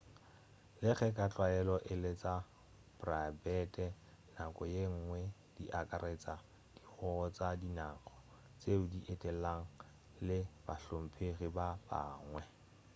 [0.81, 2.35] le ge ka tlwaelo e le tša
[2.99, 3.85] praebete
[4.35, 5.21] nako ye nngwe
[5.55, 6.33] di akaretša
[6.75, 8.13] dihogo tša dinaga
[8.59, 9.71] tšeo di etelago
[10.27, 12.43] le bahlomphegi ba bangwe